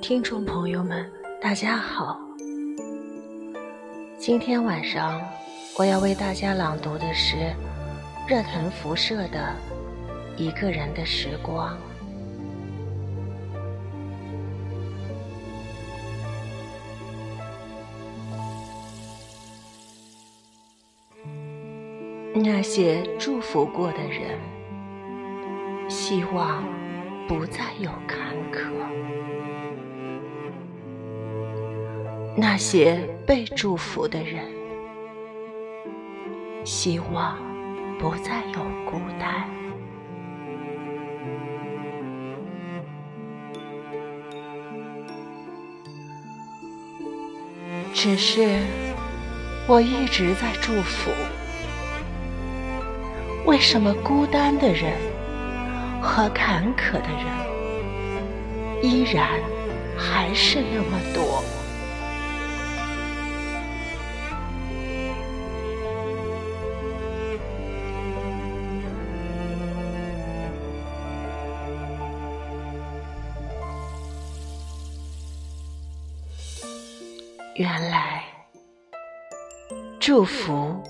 [0.00, 1.10] 听众朋友们，
[1.40, 2.20] 大家好。
[4.18, 5.20] 今天晚上
[5.76, 7.36] 我要为大家朗读的是
[8.28, 9.54] 热腾辐射的
[10.36, 11.76] 《一个人的时光》。
[22.32, 24.38] 那些祝福过的人，
[25.88, 26.64] 希望
[27.26, 28.70] 不再有坎坷。
[32.36, 34.44] 那些被祝福的人，
[36.64, 37.36] 希望
[37.98, 39.50] 不再有孤单。
[47.92, 48.60] 只是
[49.66, 51.10] 我一直在祝福，
[53.46, 54.96] 为什么孤单的人
[56.00, 59.28] 和坎坷的人依然
[59.98, 61.42] 还是那么多？
[77.56, 78.24] 原来，
[79.98, 80.82] 祝福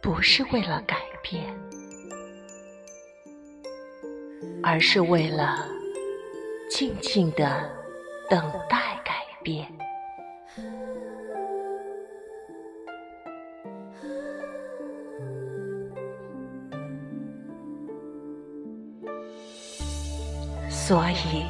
[0.00, 1.44] 不是为了改变，
[4.62, 5.64] 而是为了
[6.70, 7.70] 静静的
[8.28, 9.66] 等待改变。
[20.68, 21.44] 所以，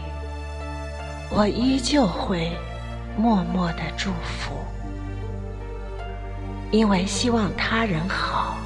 [1.31, 2.51] 我依旧会。
[3.19, 4.55] 默默的祝福，
[6.71, 8.59] 因为希望他人好，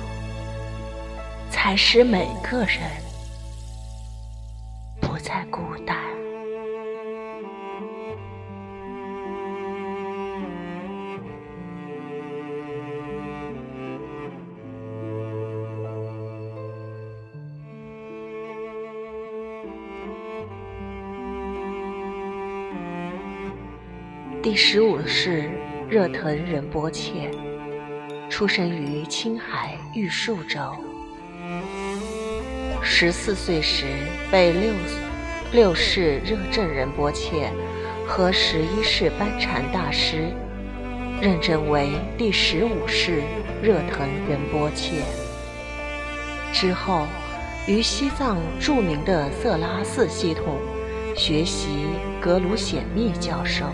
[1.52, 2.80] 才使每个人
[5.20, 5.96] 再孤单。
[24.42, 25.50] 第十五世
[25.88, 27.30] 热腾仁波切
[28.30, 30.60] 出生于青海玉树州。
[32.82, 33.84] 十四岁时
[34.30, 34.72] 被六
[35.52, 37.50] 六世热振仁波切
[38.06, 40.32] 和十一世班禅大师
[41.20, 43.20] 认证为第十五世
[43.60, 45.02] 热腾仁波切。
[46.52, 47.04] 之后，
[47.66, 50.56] 于西藏著名的色拉寺系统
[51.16, 51.66] 学习
[52.20, 53.66] 格鲁显密教授。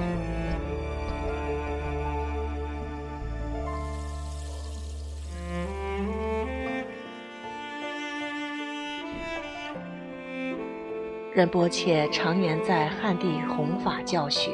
[11.36, 14.52] 仁波切常年在汉地弘法教学，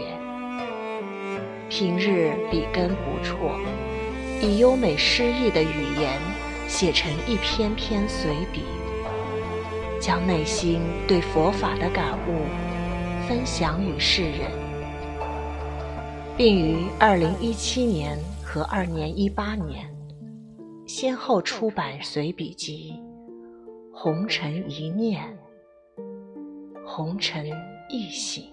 [1.69, 3.37] 平日笔耕不辍，
[4.41, 6.19] 以优美诗意的语言
[6.67, 8.63] 写成一篇篇随笔，
[10.01, 12.49] 将内心对佛法的感悟
[13.29, 14.51] 分享与世人，
[16.37, 19.89] 并于二零一七年和二年一八年
[20.85, 22.95] 先后出版随笔集
[23.97, 25.23] 《红尘一念》。
[26.95, 27.51] 红尘
[27.89, 28.52] 一醒。